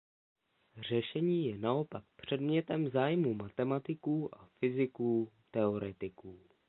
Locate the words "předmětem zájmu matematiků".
2.15-4.35